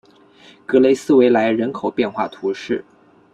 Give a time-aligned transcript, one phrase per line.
[0.65, 2.83] 格雷斯维莱人口变化图示